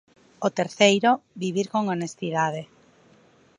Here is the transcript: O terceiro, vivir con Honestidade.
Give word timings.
O 0.47 0.49
terceiro, 0.59 1.11
vivir 1.43 1.67
con 1.73 1.83
Honestidade. 1.93 2.61